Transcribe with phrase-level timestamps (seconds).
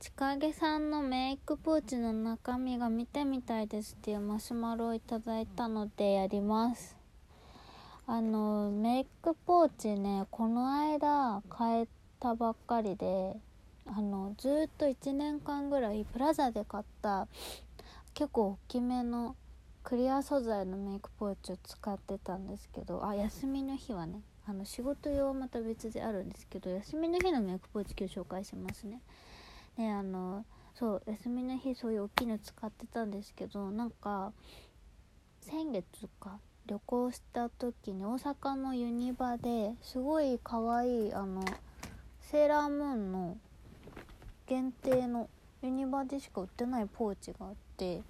[0.00, 6.96] ちかげさんのメイクポーチの中身が見てみたいですっていうマシュマロをいただいたのでやります。
[8.06, 11.88] あのメイクポーチねこの間買え
[12.20, 13.34] たばっかりで
[13.86, 17.26] あのずっと1年間ぐらいプラザで買った
[18.14, 19.34] 結構大きめの
[19.82, 29.00] クリア素材のメイクポーチを使ってたんですけどあ休みの日はねあの仕事用はまた別であるんですけど休みの日のメイクポーチ今日紹介しますね。
[29.78, 30.44] であの
[30.74, 34.32] そう休みの日そういう大きいの使ってたんですけどなんか
[35.40, 35.86] 先月
[36.20, 41.42] か旅行した時に大阪のユニバですごい可愛いあの
[42.20, 43.36] セーラームーンの
[44.46, 45.30] 限定の
[45.62, 48.02] ユニバでしか売ってないポーチがあって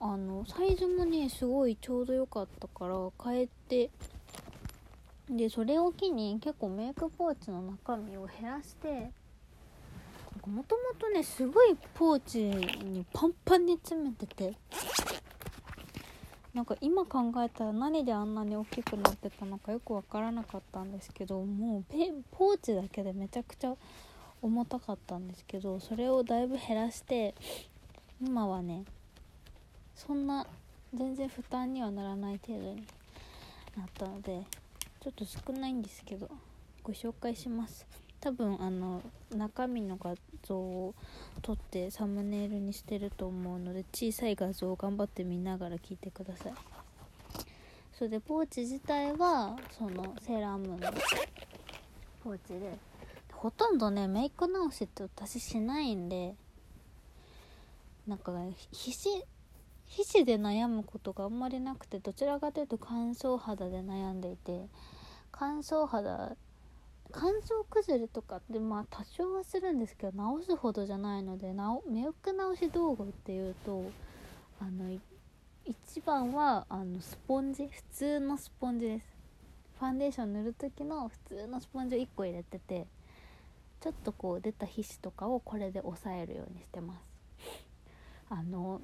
[0.00, 3.90] あのサイズもねすごいちょうど良かったから変えて
[5.28, 9.12] でそれを機に結構メイクポーチの中身を減らして
[10.46, 14.56] もともとねすごいポーチにパンパンに詰めてて。
[16.54, 21.94] なんか今考えたら何であんなに大きくなってたのかよく分からなかったんですけどもう
[22.32, 23.74] ポーチだけでめちゃくちゃ
[24.42, 27.36] 重たかったんですけどそれをだいぶ減らして
[28.20, 28.84] 今はね
[29.94, 30.44] そんな
[30.92, 32.84] 全然負担にはならない程度に
[33.76, 34.42] なったので
[35.00, 36.28] ちょっと少ないんですけど
[36.82, 37.86] ご紹介します。
[38.20, 39.02] 多分あの
[39.34, 40.94] 中身の画像を
[41.42, 46.52] 撮ってサムネイルにしてると思うので小さい画像を頑張って見ながら聞いてください。
[47.92, 50.92] それでポーチ自体はそのセーラームーンの
[52.24, 52.78] ポーチで
[53.32, 56.34] ほとんどねメイク直しって私しないんで
[58.06, 58.32] なんか
[58.72, 59.24] 皮脂
[59.86, 64.66] 皮脂で悩むことがあんまりなくてどちらかというと乾燥肌で悩んでいて
[65.30, 66.36] 乾燥肌
[67.12, 73.84] 乾燥崩れとかってまあ多少はするんですけど直すほどじゃないのでなおメイク直し道具っていうと
[74.60, 74.98] あの
[75.64, 79.06] 一番はあのスポンジ普通のスポンジです。
[79.78, 82.86] ファンデーション塗る時の普通のスポンジを1個入れてて
[83.80, 87.00] ちょっとこう出た皮脂とかをこれで抑えるようにしてます。
[88.28, 88.80] あの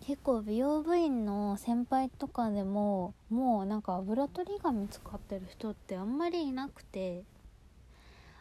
[0.00, 7.24] 結構美容部員の先輩とかでももうなんか油取り紙使ってる人ってあんまりいなくて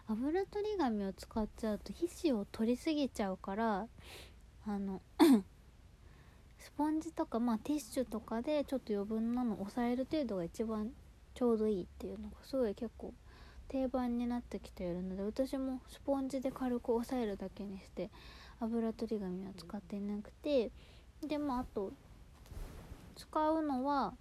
[0.08, 3.88] 油取り紙を使っちゃうと皮脂を取りすぎちゃうから
[4.68, 5.02] あの
[6.60, 10.92] スポンジとかまあティッシュとかでちょっと余分なのを抑える程度が一番
[11.34, 13.14] ちょうどいいっていうのがすごい結構
[13.68, 18.12] 定番になってきているので私もスポンジで軽く押さえるだけにして
[18.60, 20.72] 油取り紙は使っていなくて
[21.28, 21.92] でもあと
[23.16, 24.14] 使うのは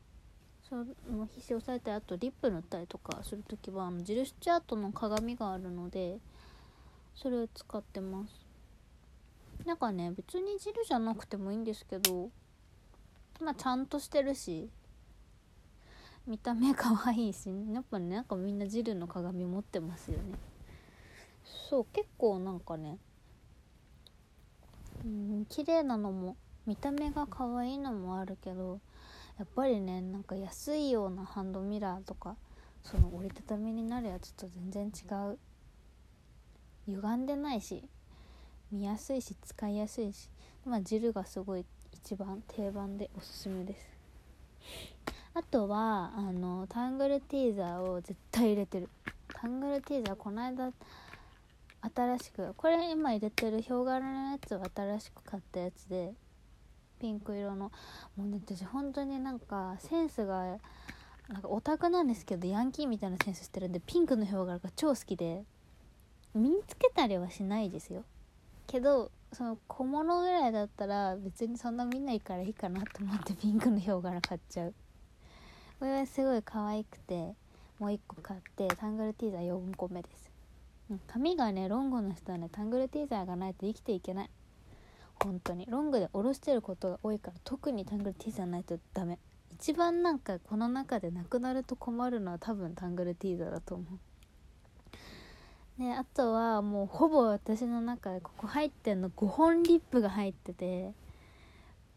[0.68, 0.84] その
[1.26, 6.18] 皮脂をさえてあとリップ塗ったりとかする時はあのジルスチャートの鏡があるので
[7.14, 8.44] それを使ってます。
[9.64, 12.30] なんかね別にジルじゃなくてもいいんですけど
[13.40, 14.68] まあちゃんとしてるし
[16.26, 20.38] 見た目可愛いしやっぱねなんかみんなジルの鏡持ってますよね。
[21.70, 22.98] そう結構なんかね
[25.04, 28.80] うん綺麗なのも見た目が可愛いのもあるけど
[29.38, 32.36] やっぱりねなんか安いようなハンドミラーとか
[32.82, 35.38] その折りたたみになるやつと全然違う。
[36.86, 37.82] 歪んでないし
[38.70, 40.28] 見やすいし使いやすいし
[40.66, 43.88] まあ汁がすごい一番定番でおすすめです。
[45.34, 48.88] あとはあのタングルティーザーを絶対入れてる。
[49.34, 50.72] タングルティーザーこの間
[51.94, 56.14] 新しくこれ今入れてるヒョウ柄のやつは新しく買ったやつで
[57.04, 57.70] ピンク色の
[58.16, 60.56] もうね私本当になんかセンスが
[61.28, 65.42] なんかオタクなんですけどヤンキーみたいなセンスしてるんでピンクのヒョウ柄が超好きで
[66.34, 68.04] 身につけたりはしないですよ。
[68.66, 74.74] けどその小物ぐらいだったら別にそんな見ないからいいかなと思ってピンクのヒョウ柄買っちゃう。
[75.80, 77.34] これはすごい可愛くて
[77.78, 80.30] もう1個買ってタングルティーザー4個目です。
[81.06, 84.30] 髪がねロングの人はねタングルティーザーがないと生きていけない。
[85.24, 85.66] 本当に。
[85.68, 89.18] ロングで下ろしてることが多いから特にタングルティーザーないとダメ。
[89.52, 93.98] 一番なんかこの中でなくなると困るのは多分タングルティーザーだと思う。
[95.78, 100.92] であとはもうほぼ私の中でここ入ってんの5本リップが入ってて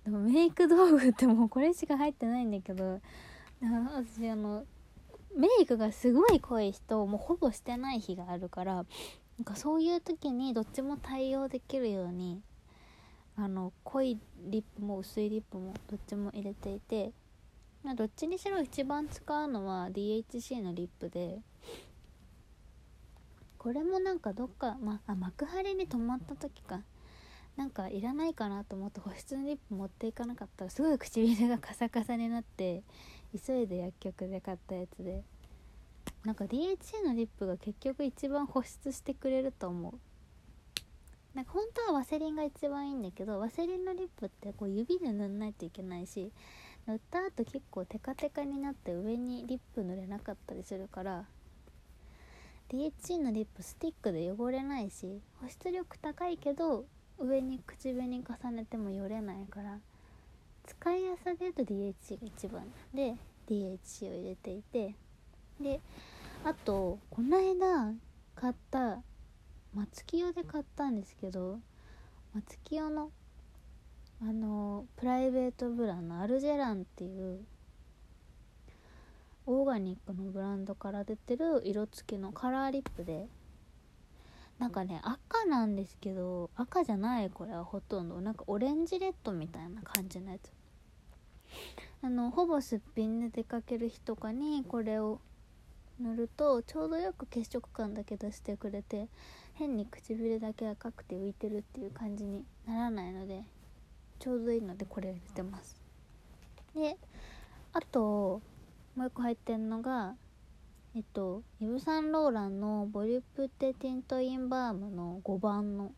[0.03, 2.99] でもメイク道具ってもうこれしか入ってないんだけど
[3.61, 4.65] 私あの
[5.35, 8.83] メイクがすごい濃い人もうほぼしてない日があるからな
[9.41, 12.41] んかそういう時にどっちも対応できるように
[13.37, 14.17] あの濃い
[14.47, 17.11] リップも薄いリップもどっちも入れていて
[17.95, 21.39] どっちにしろ一番使うのは DHC のリップで
[23.57, 26.81] これもなんかどっか、まあ、幕張に泊まった時か。
[27.57, 32.83] なんかいらないかなと思って保湿のリップ持っていかなかったらすごい唇がカサカサになって
[33.43, 35.23] 急いで薬局で買ったやつで。
[36.23, 39.93] なんか DHC のリップが結局一番保湿してくれると思う。
[41.37, 46.31] なんか本当はワセリンが一番いいんだけどワセリンのリップってこう指で塗んないといけないし
[46.87, 51.25] 塗った後結構テカテカになって上にリップ塗れなかったりするから
[52.69, 56.85] DHC のリップスティックで汚れないし保湿力高いけど
[57.19, 59.77] 上に口紅重ねてもよれないから
[60.65, 62.63] 使いやすさで言うと DHC が一番。
[62.95, 63.13] で
[63.47, 64.95] DHC を入れていて
[65.61, 65.81] で
[66.43, 67.93] あとこの間
[68.35, 69.03] 買った
[69.73, 71.59] 松清で買ったんですけど
[72.33, 73.11] 松清の
[74.21, 77.39] あのプライベートブランのアルジェランっていう
[79.45, 83.27] オーガニックのブランドから出てる色付きのカラーリップで
[84.59, 88.19] なんかね赤なんですけど赤じゃないこれはほとんど。
[88.21, 90.51] なんかオレンジレッドみたいな感じのやつ。
[92.01, 95.19] あのほぼすっぴんで出かける日とかにこれを
[95.99, 99.07] 塗るとちょうどよく血色感だけ出してくれて
[99.57, 103.41] 変に唇だけ赤くて浮いてるっていう感じにならないので
[104.19, 105.75] ちょうどいいのでこれ入れてます。
[106.75, 106.95] で
[107.73, 108.41] あと
[108.95, 110.15] もう一個入ってんのが
[110.95, 115.91] えっとイヴ・サンローランのボリュプテティントインバームの5番の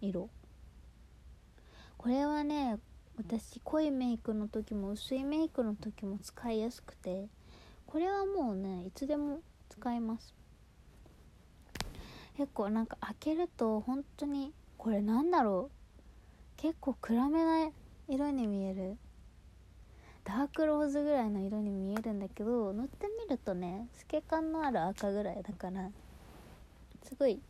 [0.00, 0.28] 色。
[1.96, 2.78] これはね
[3.16, 7.28] 私濃いメイクの時も薄いメイクの時も使いやすくて
[7.86, 10.39] これはもうねいつでも使えます。
[12.36, 15.80] 結構なんか開けると本当にこれなんだろう。
[16.56, 17.70] 結構暗めな
[18.08, 18.96] 色に見える。
[20.24, 25.90] ダークローズぐらいの色に見えるんだけど塗ってみるとね透け感のある赤ぐらいだから
[27.02, 27.40] すごい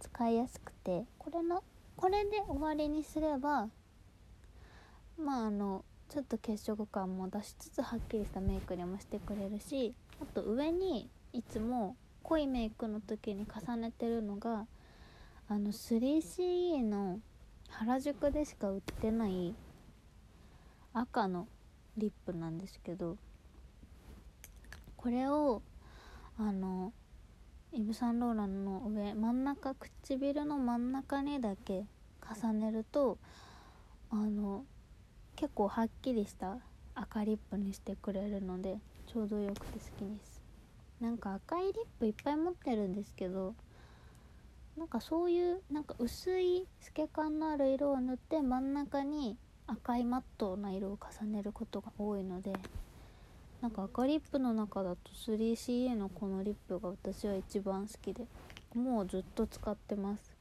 [0.00, 1.62] 使いやすくてこれの
[1.96, 3.68] これで終わりにすれば
[5.16, 14.66] まああのちょっと血色感も出しつつはっきりしたメイクにもしてくれるしあと上にいつも濃いメイクの時に重ねてるのが
[15.48, 17.20] あの 3CE の
[17.68, 19.54] 原宿でしか売ってない
[20.94, 21.48] 赤の
[21.96, 23.16] リップなんですけど
[24.96, 25.62] これを
[26.38, 26.92] あの
[27.72, 31.84] イヴ・サンローランの上真ん中唇の真ん中にだけ
[32.22, 33.18] 重ねると
[34.10, 34.64] あの
[35.36, 36.58] 結構はっきりした
[36.94, 38.76] 赤リップにしてくれるので
[39.06, 40.31] ちょうどよくて好きです。
[41.02, 43.56] なんか赤いリップいっぱい持ってるんですけど
[44.78, 52.52] なんかそういうなんか薄い透け感のある色を塗って真ん中に赤いマットな色を重ねることが多いので
[53.60, 58.24] なんか赤リップの中だと 3CA のこのリップが私は一番好きで
[58.72, 60.32] もうずっと使ってます。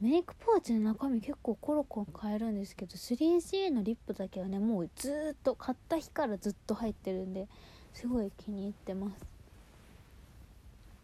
[0.00, 7.48] メイクポーチの中身結構コロコロ変えるんですけど 3CA のリップだけはねもうずっと買った日からずっと入ってるんで
[7.96, 9.16] すごい気に入ってます。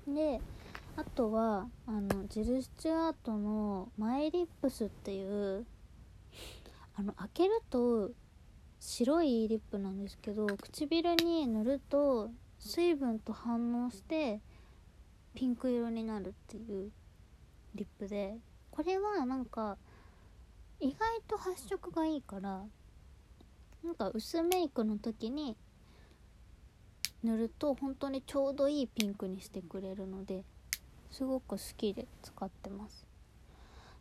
[0.07, 0.43] で
[0.95, 5.65] あとはあのジル・スチュアートのマイリップスっていう
[6.95, 8.11] あの開けると
[8.79, 14.41] 白いリップなんですけど唇に塗ると水分と反応して
[15.35, 16.91] ピンク色になるっていう
[17.75, 18.37] リップで
[18.71, 19.79] これはなんか
[20.79, 22.65] 意外と発色がいいから
[23.83, 25.57] なんか薄メイクの時に
[27.23, 30.45] 塗ると本当にちょうどいいピンクにしてくれるので
[31.11, 33.07] すごく好きで使ってます。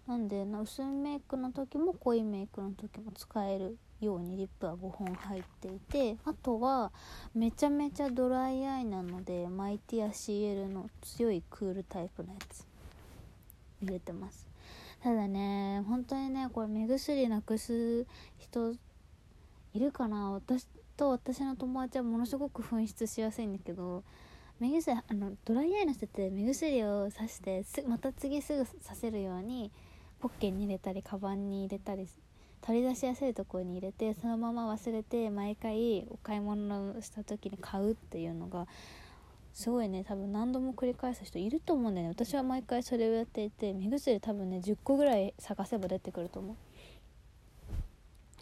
[0.07, 6.91] なんで薄いメイクの時も濃いメイクの時も使えるようにリップは5本入っていてあとは
[7.35, 12.65] めちゃめちゃドライアイなのでマイティア CL の強いクールタイプのやつ
[13.83, 14.47] 入れてます。
[15.03, 18.05] ただね本当にねこれ目薬なくす
[18.37, 18.73] 人
[19.73, 20.31] いるかな？
[20.31, 20.67] 私
[21.01, 24.03] と私の友達はものすごく紛失しやすいんだけど
[24.59, 29.71] 目薬あのドライアイの人って目薬をさしてまた次すぐさせるように
[30.19, 32.07] ポッケに入れたりカバンに入れたり
[32.61, 38.67] 取り出しやすいところに入れてそのまま忘れて毎回お買い物した時に買うっていうのが
[39.55, 42.13] すごいね多分何度も繰り返す人いると思うんだよね。
[42.13, 46.55] 私は毎回それをやっていて目薬多分ね10個ぐらい探せば出てくると思う。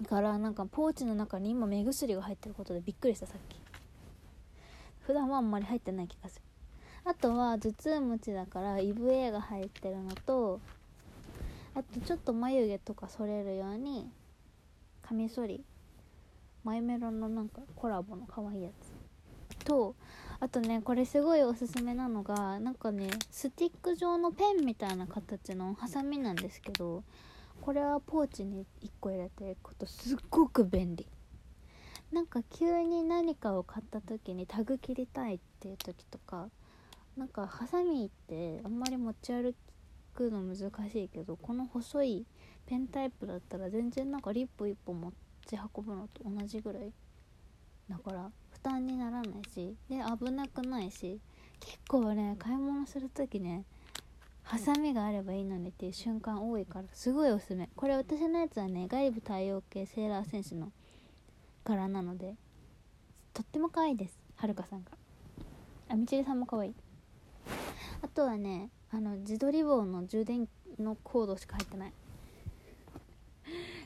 [0.06, 3.60] からなんかポーチの中に今目薬が入ってることでびっくりしたさっき。
[5.02, 6.42] 普段はあんまり入ってない気がする。
[7.06, 10.60] あとは頭痛持ちだからイブ A が入ってるのと
[11.74, 14.10] あとちょっと眉毛とか剃れるように
[15.02, 15.64] カミソリ。
[16.64, 19.00] マイメロのなんかコラボの可愛いやつ。
[19.66, 19.96] と
[20.40, 27.04] あとねこれすごいおすすめなのがなんかねスティック状のペンみたいな形のハサミなんですけど
[27.62, 31.08] これはポーチに1個入れていくとすっごく便利。
[32.12, 36.50] なんか急に何かを買った時にタグ切りたいっていう時とか
[37.16, 39.54] なんかハサミってあんまり持ち歩
[40.16, 42.26] くの難しいけどこの細い
[42.66, 45.14] ペンタイプだったら全然なんかリップ1本持
[45.46, 46.92] ち運ぶのと同じぐらい
[47.90, 51.20] だから負担にならないしで危なくないし
[51.60, 53.66] 結構ね買い物する時ね
[54.50, 57.70] ハサミがあればいいのにっていう瞬間多いからすごいおすすめ。
[57.76, 60.72] これ私のやつはね外部対応系セーラー戦士の
[61.64, 62.34] 柄なので
[63.32, 64.20] とっても可愛いです。
[64.38, 64.90] はるかさんが。
[65.88, 66.74] あみちりさんも可愛い。
[68.02, 71.94] あとはねあの自撮り棒の充電のコードしか入ってない。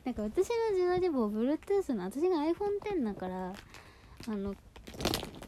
[0.05, 3.53] なんか私の自撮り棒 Bluetooth の私が iPhone10 だから
[4.29, 4.55] あの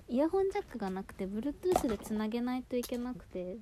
[0.10, 3.55] イヤホンジャックがなくて Bluetooth でつなげないといけなくて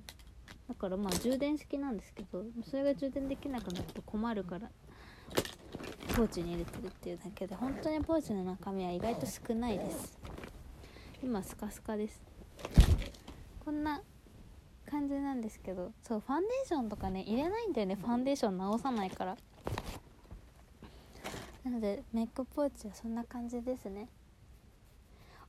[0.68, 4.70] だからまあ充電式なんですけどそれが充電できなくなると困るから
[6.16, 10.18] ポーチに入れてるっていうだけで本当にポーチの中身は意外と少ないです。
[11.22, 12.22] 今スカスカです。
[13.64, 14.00] こんな
[14.88, 19.36] 感じなんですけどそうファンデーションとかね入れないんだよねファンデーション直さないから。
[21.64, 24.08] なのでメイクポーチはそんな感じですね。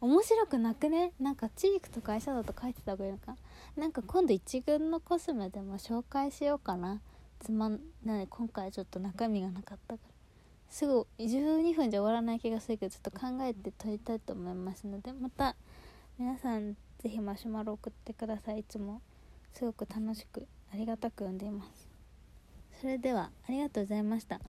[0.05, 1.13] 面白くなくね？
[1.19, 3.35] なんかチークとかアイシャドウと書いてた方がいいのか？
[3.75, 7.01] なんか今度一軍のコスメでも紹介しようかな。
[7.39, 8.27] つまんない。
[8.27, 10.09] 今回ちょっと中身がなかったから。
[10.69, 15.55] すぐ12分じゃ終わらない気がするけどちょっと考えて撮りたいと思いますのでまた
[16.17, 18.59] 皆さん是非マシュマロ送ってください。
[18.59, 19.01] いつも
[19.53, 21.87] すごく楽しくありがたく読んでいます。
[22.81, 24.39] それではありがとうございました。